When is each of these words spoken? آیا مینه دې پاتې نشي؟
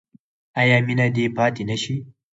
آیا 0.59 0.77
مینه 0.85 1.07
دې 1.15 1.25
پاتې 1.37 1.63
نشي؟ 1.69 1.95